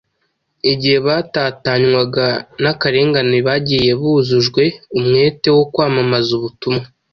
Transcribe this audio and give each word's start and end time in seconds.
Igihe 0.71 0.97
batatanywaga 1.07 2.27
n’akarengane 2.63 3.37
bagiye 3.47 3.89
buzujwe 4.01 4.63
umwete 4.97 5.47
wo 5.55 5.63
kwamamaza 5.71 6.29
ubutumwa. 6.39 6.85